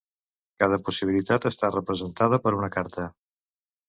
Cada 0.61 0.77
possibilitat 0.87 1.45
està 1.49 1.69
representada 1.75 2.39
per 2.47 2.55
una 2.61 2.71
carta. 2.77 3.05